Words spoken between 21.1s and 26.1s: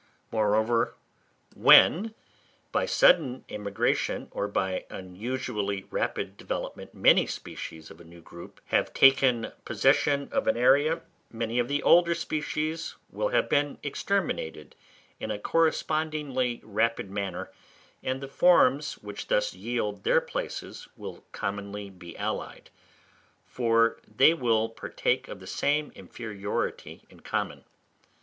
commonly be allied, for they will partake of the same